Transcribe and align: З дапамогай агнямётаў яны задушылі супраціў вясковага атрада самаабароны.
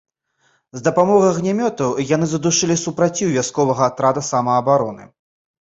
З 0.77 0.79
дапамогай 0.87 1.29
агнямётаў 1.33 1.93
яны 2.15 2.25
задушылі 2.31 2.79
супраціў 2.85 3.33
вясковага 3.37 3.83
атрада 3.93 4.21
самаабароны. 4.33 5.03